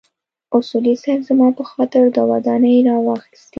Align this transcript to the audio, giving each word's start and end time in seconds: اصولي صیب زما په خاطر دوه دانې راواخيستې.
اصولي 0.57 0.93
صیب 1.03 1.19
زما 1.29 1.47
په 1.57 1.63
خاطر 1.71 2.03
دوه 2.17 2.37
دانې 2.45 2.75
راواخيستې. 2.87 3.49